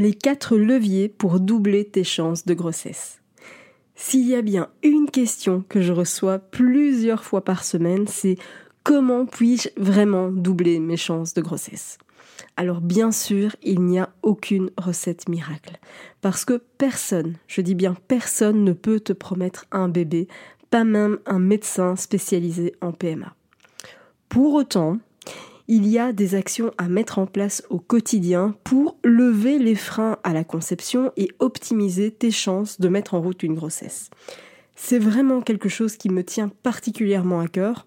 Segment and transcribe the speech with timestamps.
[0.00, 3.20] Les 4 leviers pour doubler tes chances de grossesse.
[3.96, 8.36] S'il y a bien une question que je reçois plusieurs fois par semaine, c'est
[8.84, 11.98] comment puis-je vraiment doubler mes chances de grossesse?
[12.56, 15.80] Alors bien sûr, il n'y a aucune recette miracle.
[16.20, 20.28] Parce que personne, je dis bien personne, ne peut te promettre un bébé,
[20.70, 23.34] pas même un médecin spécialisé en PMA.
[24.28, 24.98] Pour autant,
[25.68, 30.16] il y a des actions à mettre en place au quotidien pour lever les freins
[30.24, 34.08] à la conception et optimiser tes chances de mettre en route une grossesse.
[34.74, 37.86] C'est vraiment quelque chose qui me tient particulièrement à cœur.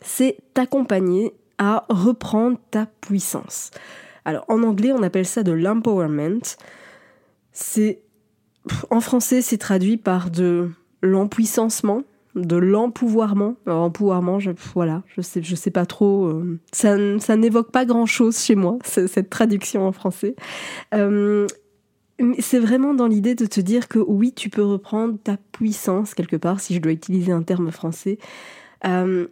[0.00, 3.70] C'est t'accompagner à reprendre ta puissance.
[4.24, 6.56] Alors en anglais, on appelle ça de l'empowerment.
[7.52, 8.00] C'est
[8.88, 10.70] en français, c'est traduit par de
[11.02, 13.56] l'empuissancement de l'empouvoirment.
[13.66, 16.26] Empouvoirment, je, voilà, je sais, je sais pas trop.
[16.26, 20.36] Euh, ça, ça n'évoque pas grand chose chez moi, cette traduction en français.
[20.94, 21.46] Euh,
[22.38, 26.36] c'est vraiment dans l'idée de te dire que oui, tu peux reprendre ta puissance quelque
[26.36, 28.18] part, si je dois utiliser un terme français.
[28.84, 29.26] Euh,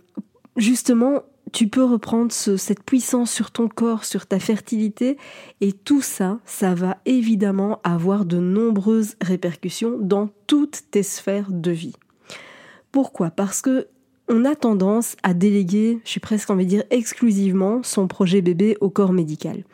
[0.56, 5.16] justement, tu peux reprendre cette puissance sur ton corps, sur ta fertilité,
[5.60, 11.70] et tout ça, ça va évidemment avoir de nombreuses répercussions dans toutes tes sphères de
[11.70, 11.94] vie.
[12.92, 13.30] Pourquoi?
[13.30, 13.88] Parce que
[14.28, 18.76] on a tendance à déléguer, je suis presque envie de dire exclusivement, son projet bébé
[18.80, 19.64] au corps médical.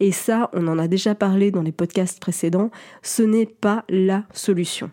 [0.00, 2.70] Et ça, on en a déjà parlé dans les podcasts précédents,
[3.02, 4.90] ce n'est pas la solution.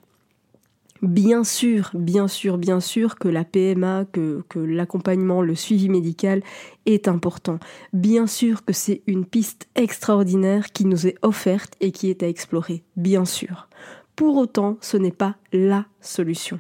[1.02, 6.44] Bien sûr, bien sûr, bien sûr que la PMA, que, que l'accompagnement, le suivi médical
[6.86, 7.58] est important.
[7.92, 12.28] Bien sûr que c'est une piste extraordinaire qui nous est offerte et qui est à
[12.28, 12.84] explorer.
[12.98, 13.68] Bien sûr.
[14.16, 16.60] Pour autant, ce n'est pas la solution.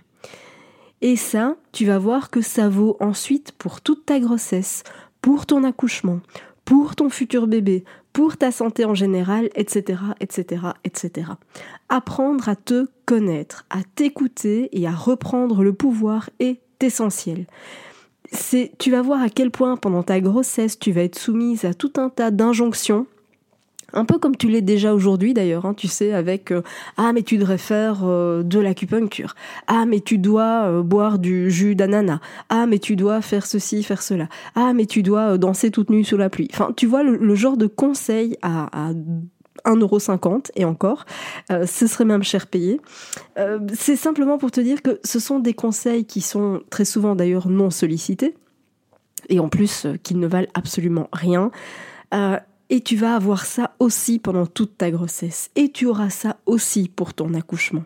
[1.01, 4.83] Et ça, tu vas voir que ça vaut ensuite pour toute ta grossesse,
[5.21, 6.19] pour ton accouchement,
[6.65, 11.31] pour ton futur bébé, pour ta santé en général, etc., etc., etc.
[11.89, 17.45] Apprendre à te connaître, à t'écouter et à reprendre le pouvoir est essentiel.
[18.31, 21.73] C'est, tu vas voir à quel point pendant ta grossesse tu vas être soumise à
[21.73, 23.07] tout un tas d'injonctions
[23.93, 26.61] un peu comme tu l'es déjà aujourd'hui d'ailleurs, hein, tu sais, avec euh,
[26.97, 29.35] ah mais tu devrais faire euh, de l'acupuncture,
[29.67, 32.19] ah mais tu dois euh, boire du jus d'ananas,
[32.49, 36.03] ah mais tu dois faire ceci, faire cela, ah mais tu dois danser toute nue
[36.03, 36.49] sous la pluie.
[36.53, 38.93] Enfin, tu vois le, genre de conseil à, à
[39.65, 41.05] 1,50€ et encore,
[41.49, 42.79] ce serait même cher payé.
[43.73, 47.47] c'est simplement pour te dire que ce sont des conseils qui sont très souvent d'ailleurs
[47.47, 48.35] non sollicités
[49.29, 51.51] et en plus qu'ils ne valent absolument rien.
[52.71, 55.51] Et tu vas avoir ça aussi pendant toute ta grossesse.
[55.57, 57.83] Et tu auras ça aussi pour ton accouchement.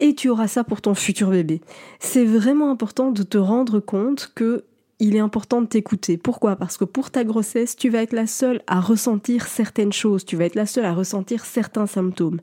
[0.00, 1.62] Et tu auras ça pour ton futur bébé.
[1.98, 4.64] C'est vraiment important de te rendre compte que
[5.00, 6.18] il est important de t'écouter.
[6.18, 6.56] Pourquoi?
[6.56, 10.36] Parce que pour ta grossesse, tu vas être la seule à ressentir certaines choses, tu
[10.36, 12.40] vas être la seule à ressentir certains symptômes.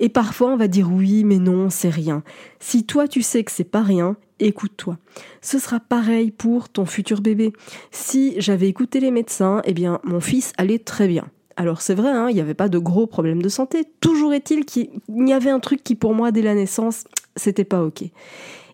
[0.00, 2.24] Et parfois, on va dire oui, mais non, c'est rien.
[2.58, 4.16] Si toi, tu sais que c'est pas rien,
[4.46, 4.98] écoute-toi.
[5.40, 7.52] Ce sera pareil pour ton futur bébé.
[7.90, 11.26] Si j'avais écouté les médecins, eh bien, mon fils allait très bien.
[11.56, 13.84] Alors c'est vrai, hein, il n'y avait pas de gros problèmes de santé.
[14.00, 17.04] Toujours est-il qu'il y avait un truc qui pour moi dès la naissance,
[17.36, 18.04] c'était pas ok.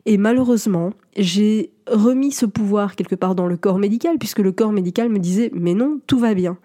[0.07, 4.73] Et malheureusement, j'ai remis ce pouvoir quelque part dans le corps médical, puisque le corps
[4.73, 6.57] médical me disait mais non, tout va bien.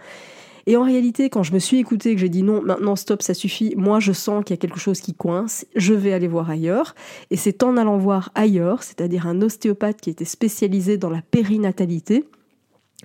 [0.66, 3.34] Et en réalité, quand je me suis écoutée, que j'ai dit non, maintenant stop, ça
[3.34, 6.50] suffit, moi je sens qu'il y a quelque chose qui coince, je vais aller voir
[6.50, 6.96] ailleurs.
[7.32, 12.26] Et c'est en allant voir ailleurs, c'est-à-dire un ostéopathe qui était spécialisé dans la périnatalité,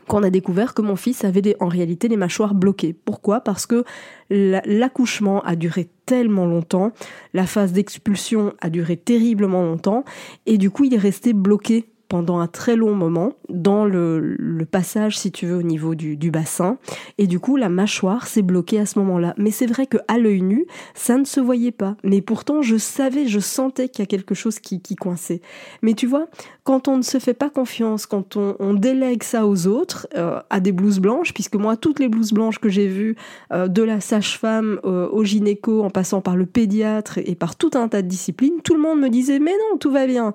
[0.06, 2.94] qu'on a découvert que mon fils avait en réalité les mâchoires bloquées.
[3.05, 3.40] Pourquoi?
[3.40, 3.84] Parce que
[4.31, 6.93] l'accouchement a duré tellement longtemps,
[7.34, 10.05] la phase d'expulsion a duré terriblement longtemps,
[10.46, 14.37] et du coup il est resté bloqué pendant un très long moment dans le,
[14.70, 16.78] passage, si tu veux, au niveau du, bassin.
[17.16, 19.34] Et du coup, la mâchoire s'est bloquée à ce moment-là.
[19.38, 21.96] Mais c'est vrai que à l'œil nu, ça ne se voyait pas.
[22.05, 25.40] Mais pourtant, je savais, je sentais qu'il y a quelque chose qui, coinçait.
[25.82, 26.26] Mais tu vois,
[26.64, 30.60] quand on ne se fait pas confiance, quand on, délègue ça aux autres, euh, à
[30.60, 33.16] des blouses blanches, puisque moi, toutes les blouses blanches que j'ai vues,
[33.52, 37.70] euh, de la sage-femme euh, au gynéco, en passant par le pédiatre et par tout
[37.75, 40.32] un tas de disciplines, tout le monde me disait mais non, tout va bien.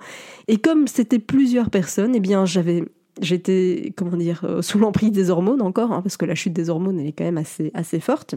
[0.47, 2.83] Et comme c'était plusieurs personnes, eh bien j'avais
[3.21, 6.69] j'étais comment dire euh, sous l'emprise des hormones encore, hein, parce que la chute des
[6.69, 8.35] hormones est quand même assez assez forte.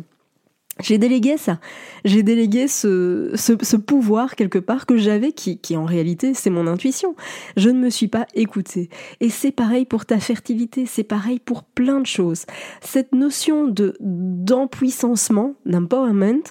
[0.82, 1.58] J'ai délégué ça.
[2.04, 6.66] J'ai délégué ce, ce, pouvoir quelque part que j'avais, qui, qui en réalité c'est mon
[6.66, 7.16] intuition.
[7.56, 8.90] Je ne me suis pas écoutée.
[9.20, 12.44] Et c'est pareil pour ta fertilité, c'est pareil pour plein de choses.
[12.82, 16.42] Cette notion de d'empuissancement, d'empowerment,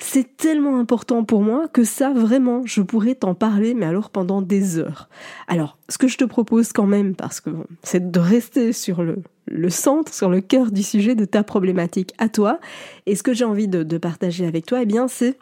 [0.00, 4.42] c'est tellement important pour moi que ça, vraiment, je pourrais t'en parler, mais alors pendant
[4.42, 5.08] des heures.
[5.48, 7.50] Alors, ce que je te propose quand même, parce que
[7.82, 12.28] c'est de rester sur le, centre, sur le cœur du sujet de ta problématique à
[12.28, 12.60] toi.
[13.06, 15.36] Et ce que j'ai envie de, partager avec toi, eh bien, c'est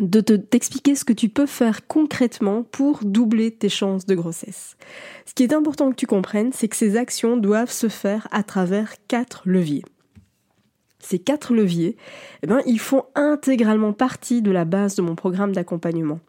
[0.00, 4.76] de t'expliquer ce que tu peux faire concrètement pour doubler tes chances de grossesse.
[5.26, 8.42] Ce qui est important que tu comprennes, c'est que ces actions doivent se faire à
[8.42, 9.84] travers quatre leviers.
[11.00, 11.96] Ces quatre leviers,
[12.42, 16.20] eh ben, ils font intégralement partie de la base de mon programme d'accompagnement.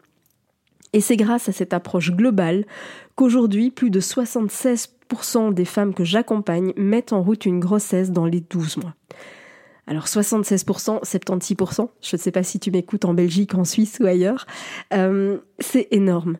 [0.92, 2.64] Et c'est grâce à cette approche globale
[3.14, 8.40] qu'aujourd'hui, plus de 76% des femmes que j'accompagne mettent en route une grossesse dans les
[8.40, 8.94] 12 mois.
[9.86, 14.06] Alors 76%, 76%, je ne sais pas si tu m'écoutes en Belgique, en Suisse ou
[14.06, 14.46] ailleurs,
[14.92, 16.36] euh, c'est énorme.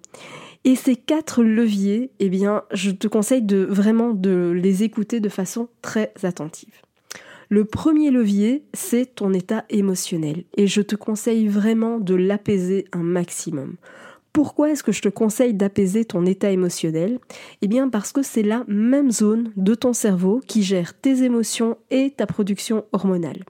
[0.64, 5.68] Et ces quatre leviers, eh bien, je te conseille vraiment de les écouter de façon
[5.82, 6.82] très attentive.
[7.52, 10.44] Le premier levier, c'est ton état émotionnel.
[10.56, 13.74] Et je te conseille vraiment de l'apaiser un maximum.
[14.32, 17.18] Pourquoi est-ce que je te conseille d'apaiser ton état émotionnel?
[17.60, 21.76] Eh bien parce que c'est la même zone de ton cerveau qui gère tes émotions
[21.90, 23.42] et ta production hormonale.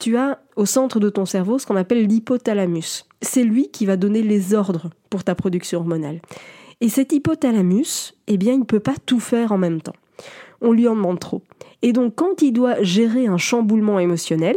[0.00, 3.04] Tu as au centre de ton cerveau ce qu'on appelle l'hypothalamus.
[3.20, 6.22] C'est lui qui va donner les ordres pour ta production hormonale.
[6.80, 9.96] Et cet hypothalamus, eh bien, il ne peut pas tout faire en même temps
[10.60, 11.42] on lui en demande trop.
[11.82, 14.56] Et donc quand il doit gérer un chamboulement émotionnel,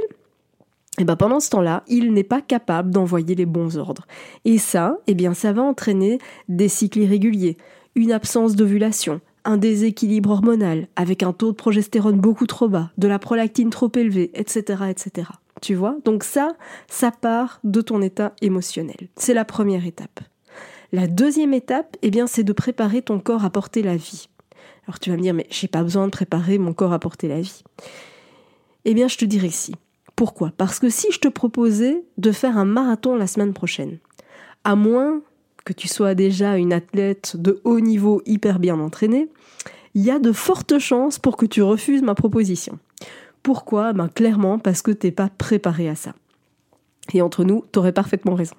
[0.99, 4.05] eh ben pendant ce temps-là, il n'est pas capable d'envoyer les bons ordres.
[4.45, 6.19] Et ça, eh bien ça va entraîner
[6.49, 7.57] des cycles irréguliers,
[7.95, 13.07] une absence d'ovulation, un déséquilibre hormonal avec un taux de progestérone beaucoup trop bas, de
[13.07, 15.27] la prolactine trop élevée, etc., etc.
[15.61, 15.95] Tu vois?
[16.05, 16.49] Donc ça,
[16.87, 19.09] ça part de ton état émotionnel.
[19.15, 20.21] C'est la première étape.
[20.91, 24.27] La deuxième étape, eh bien, c'est de préparer ton corps à porter la vie.
[24.91, 27.29] Alors tu vas me dire, mais j'ai pas besoin de préparer mon corps à porter
[27.29, 27.63] la vie.
[28.83, 29.73] Eh bien, je te dirais si.
[30.17, 30.51] Pourquoi?
[30.57, 33.99] Parce que si je te proposais de faire un marathon la semaine prochaine,
[34.65, 35.21] à moins
[35.63, 39.29] que tu sois déjà une athlète de haut niveau hyper bien entraînée,
[39.93, 42.77] il y a de fortes chances pour que tu refuses ma proposition.
[43.43, 43.93] Pourquoi?
[43.93, 46.15] Ben clairement parce que t'es pas préparé à ça.
[47.13, 48.55] Et entre nous, t'aurais parfaitement raison.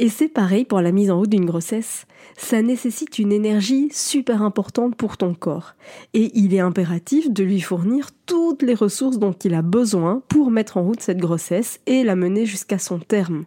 [0.00, 2.06] Et c'est pareil pour la mise en route d'une grossesse.
[2.36, 5.74] Ça nécessite une énergie super importante pour ton corps.
[6.14, 10.52] Et il est impératif de lui fournir toutes les ressources dont il a besoin pour
[10.52, 13.44] mettre en route cette grossesse et la mener jusqu'à son terme.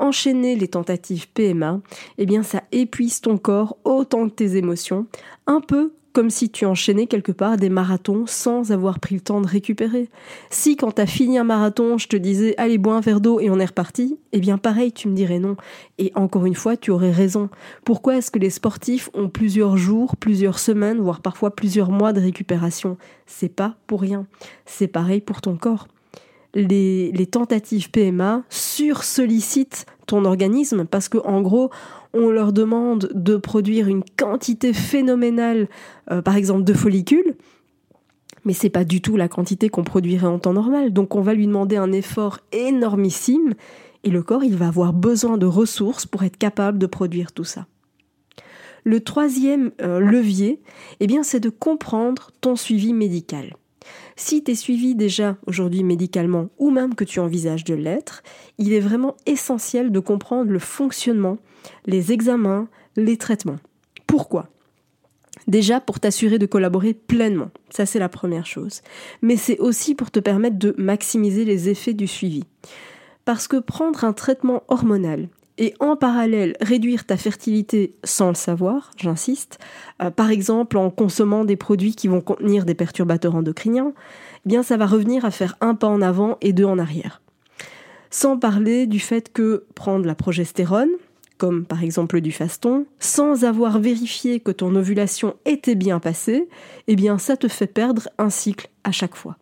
[0.00, 1.80] Enchaîner les tentatives PMA,
[2.18, 5.06] eh bien ça épuise ton corps autant que tes émotions,
[5.46, 9.40] un peu comme si tu enchaînais quelque part des marathons sans avoir pris le temps
[9.40, 10.08] de récupérer.
[10.48, 13.50] Si quand t'as fini un marathon, je te disais allez bois un verre d'eau et
[13.50, 15.56] on est reparti, eh bien pareil, tu me dirais non.
[15.98, 17.50] Et encore une fois, tu aurais raison.
[17.84, 22.20] Pourquoi est-ce que les sportifs ont plusieurs jours, plusieurs semaines, voire parfois plusieurs mois de
[22.20, 22.96] récupération?
[23.26, 24.26] C'est pas pour rien.
[24.66, 25.88] C'est pareil pour ton corps.
[26.54, 31.70] Les, tentatives PMA sursollicitent ton organisme parce que en gros
[32.12, 35.68] on leur demande de produire une quantité phénoménale,
[36.10, 37.34] euh, par exemple de follicules,
[38.44, 40.92] mais c'est pas du tout la quantité qu'on produirait en temps normal.
[40.92, 43.54] Donc on va lui demander un effort énormissime
[44.04, 47.44] et le corps il va avoir besoin de ressources pour être capable de produire tout
[47.44, 47.66] ça.
[48.84, 50.60] Le troisième euh, levier,
[51.00, 53.56] eh bien, c'est de comprendre ton suivi médical.
[54.16, 58.22] Si tu es suivi déjà aujourd'hui médicalement ou même que tu envisages de l'être,
[58.58, 61.38] il est vraiment essentiel de comprendre le fonctionnement,
[61.86, 63.58] les examens, les traitements.
[64.06, 64.48] Pourquoi?
[65.48, 68.82] Déjà pour t'assurer de collaborer pleinement, ça c'est la première chose.
[69.20, 72.44] Mais c'est aussi pour te permettre de maximiser les effets du suivi.
[73.24, 75.28] Parce que prendre un traitement hormonal
[75.58, 79.58] et en parallèle réduire ta fertilité sans le savoir, j'insiste,
[80.02, 83.92] euh, par exemple en consommant des produits qui vont contenir des perturbateurs endocriniens,
[84.44, 87.22] eh bien ça va revenir à faire un pas en avant et deux en arrière.
[88.10, 90.90] Sans parler du fait que prendre la progestérone,
[91.38, 96.48] comme par exemple du faston, sans avoir vérifié que ton ovulation était bien passée,
[96.86, 99.36] eh bien ça te fait perdre un cycle à chaque fois.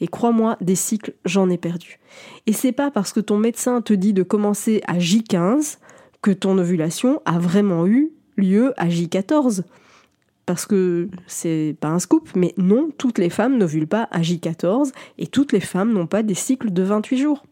[0.00, 1.98] Et crois-moi, des cycles, j'en ai perdu.
[2.46, 5.78] Et c'est pas parce que ton médecin te dit de commencer à J15
[6.22, 9.62] que ton ovulation a vraiment eu lieu à J14.
[10.46, 14.90] Parce que c'est pas un scoop, mais non, toutes les femmes n'ovulent pas à J14
[15.18, 17.44] et toutes les femmes n'ont pas des cycles de 28 jours.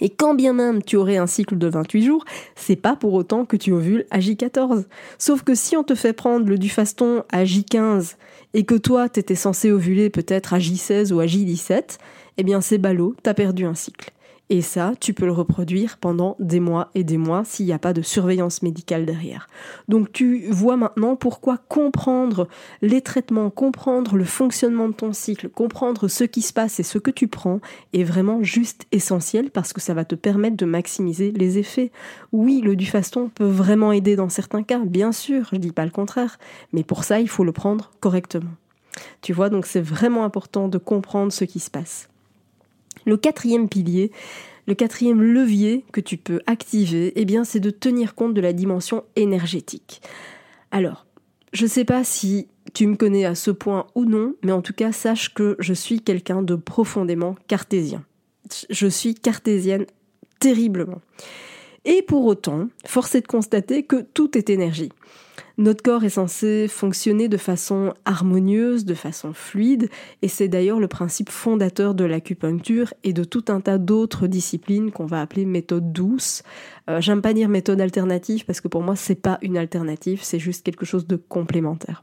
[0.00, 3.44] Et quand bien même tu aurais un cycle de 28 jours, c'est pas pour autant
[3.44, 4.84] que tu ovules à J14.
[5.18, 8.16] Sauf que si on te fait prendre le Dufaston à J15
[8.56, 11.98] et que toi t'étais censé ovuler peut-être à J16 ou à J17,
[12.38, 14.10] eh bien c'est ballot, t'as perdu un cycle.
[14.48, 17.80] Et ça, tu peux le reproduire pendant des mois et des mois s'il n'y a
[17.80, 19.48] pas de surveillance médicale derrière.
[19.88, 22.46] Donc tu vois maintenant pourquoi comprendre
[22.80, 26.98] les traitements, comprendre le fonctionnement de ton cycle, comprendre ce qui se passe et ce
[26.98, 27.60] que tu prends
[27.92, 31.90] est vraiment juste essentiel parce que ça va te permettre de maximiser les effets.
[32.30, 35.90] Oui, le Dufaston peut vraiment aider dans certains cas, bien sûr, je dis pas le
[35.90, 36.38] contraire,
[36.72, 38.52] mais pour ça, il faut le prendre correctement.
[39.22, 42.08] Tu vois, donc c'est vraiment important de comprendre ce qui se passe.
[43.06, 44.10] Le quatrième pilier,
[44.66, 48.52] le quatrième levier que tu peux activer, eh bien, c'est de tenir compte de la
[48.52, 50.02] dimension énergétique.
[50.70, 51.06] Alors,
[51.52, 54.60] je ne sais pas si tu me connais à ce point ou non, mais en
[54.60, 58.04] tout cas, sache que je suis quelqu'un de profondément cartésien.
[58.68, 59.86] Je suis cartésienne
[60.40, 61.00] terriblement.
[61.88, 64.90] Et pour autant, force est de constater que tout est énergie.
[65.56, 69.88] Notre corps est censé fonctionner de façon harmonieuse, de façon fluide,
[70.20, 74.90] et c'est d'ailleurs le principe fondateur de l'acupuncture et de tout un tas d'autres disciplines
[74.90, 76.42] qu'on va appeler méthode douce.
[76.90, 80.40] Euh, j'aime pas dire méthode alternative parce que pour moi c'est pas une alternative, c'est
[80.40, 82.02] juste quelque chose de complémentaire.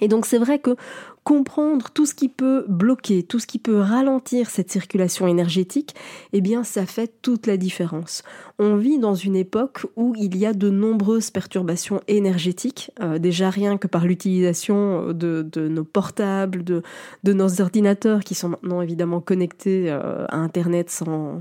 [0.00, 0.76] Et donc c'est vrai que
[1.22, 5.94] comprendre tout ce qui peut bloquer, tout ce qui peut ralentir cette circulation énergétique,
[6.32, 8.22] eh bien ça fait toute la différence.
[8.58, 13.50] On vit dans une époque où il y a de nombreuses perturbations énergétiques, euh, déjà
[13.50, 16.82] rien que par l'utilisation de, nos portables, de,
[17.24, 21.40] nos ordinateurs qui sont maintenant évidemment connectés euh, à Internet sans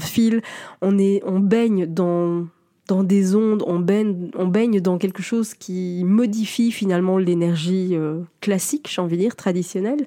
[0.00, 0.42] fil.
[0.80, 2.46] On baigne dans
[2.88, 9.00] dans des ondes, on baigne, dans quelque chose qui modifie finalement l'énergie euh, classique, j'ai
[9.00, 10.06] envie de dire, traditionnelle.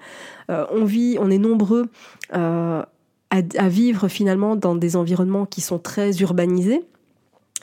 [0.51, 1.87] Euh, on vit, on est nombreux
[2.33, 2.83] euh,
[3.29, 6.83] à, vivre finalement dans des environnements qui sont très urbanisés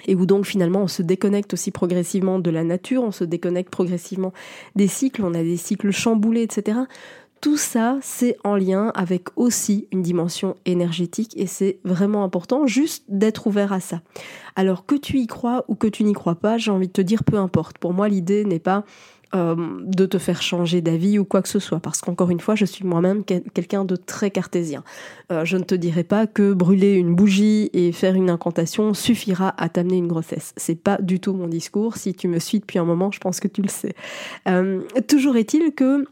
[0.07, 3.71] et où donc finalement on se déconnecte aussi progressivement de la nature, on se déconnecte
[3.71, 4.33] progressivement
[4.75, 6.79] des cycles, on a des cycles chamboulés, etc
[7.43, 13.05] tout ça, c'est en lien avec aussi une dimension énergétique et c'est vraiment important juste
[13.09, 14.01] d'être ouvert à ça.
[14.55, 17.01] Alors que tu y crois ou que tu n'y crois pas, j'ai envie de te
[17.01, 17.79] dire peu importe.
[17.79, 18.85] Pour moi, l'idée n'est pas
[19.35, 22.55] euh, de te faire changer d'avis ou quoi que ce soit, parce qu'encore une fois,
[22.55, 24.85] je suis moi-même quelqu'un de très cartésien.
[25.33, 29.53] Euh, je ne te dirai pas que brûler une bougie et faire une incantation suffira
[29.61, 30.53] à t'amener une grossesse.
[30.57, 31.97] C'est pas du tout mon discours.
[31.97, 33.95] Si tu me suis depuis un moment, je pense que tu le sais.
[34.47, 36.07] Euh, toujours est-il que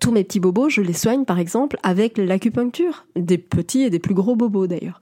[0.00, 3.98] tous mes petits bobos, je les soigne par exemple avec l'acupuncture, des petits et des
[3.98, 4.98] plus gros bobos d'ailleurs.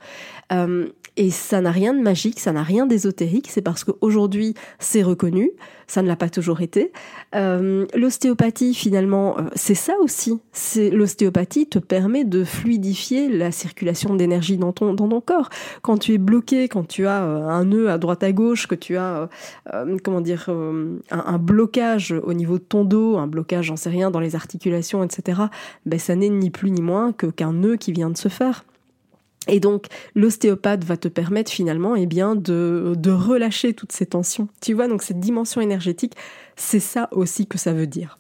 [0.53, 0.89] Euh,
[1.19, 5.51] et ça n'a rien de magique, ça n'a rien d'ésotérique, c'est parce qu'aujourd'hui c'est reconnu,
[5.89, 6.93] ça ne l'a pas toujours été.
[7.35, 10.39] Euh, l'ostéopathie finalement, euh, c'est ça aussi.
[10.53, 15.51] C'est l'ostéopathie te permet de fluidifier la circulation d'énergie dans ton dans ton corps.
[15.83, 18.77] Quand tu es bloqué, quand tu as euh, un nœud à droite à gauche, que
[18.77, 19.29] tu as
[20.05, 24.13] comment dire un, un, blocage au niveau de ton dos, un blocage, j'en sais rien,
[24.13, 25.43] dans les articulations, etc.
[25.85, 28.65] Ben ça n'est ni plus ni moins que qu'un nœud qui vient de se faire.
[29.49, 34.49] Et donc, l'ostéopathe va te permettre finalement eh bien, de, de relâcher toutes ces tensions.
[34.61, 36.15] Tu vois, donc cette dimension énergétique,
[36.57, 38.17] c'est ça aussi que ça veut dire.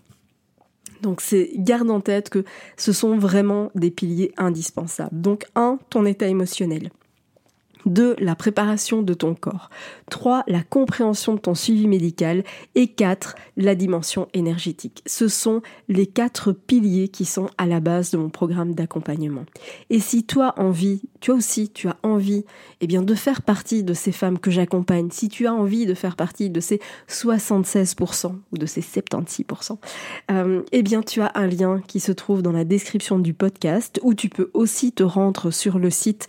[1.02, 2.44] Donc c'est garde en tête que
[2.76, 5.20] ce sont vraiment des piliers indispensables.
[5.20, 6.90] Donc un, ton état émotionnel.
[7.88, 8.16] 2.
[8.18, 9.70] La préparation de ton corps.
[10.10, 10.44] 3.
[10.46, 12.44] La compréhension de ton suivi médical.
[12.74, 13.34] Et 4.
[13.56, 15.02] La dimension énergétique.
[15.06, 19.44] Ce sont les quatre piliers qui sont à la base de mon programme d'accompagnement.
[19.90, 22.44] Et si toi envie, toi aussi, tu as envie,
[22.80, 25.94] eh bien, de faire partie de ces femmes que j'accompagne, si tu as envie de
[25.94, 29.78] faire partie de ces 76% ou de ces 76%,
[30.30, 33.98] euh, eh bien, tu as un lien qui se trouve dans la description du podcast
[34.02, 36.28] où tu peux aussi te rendre sur le site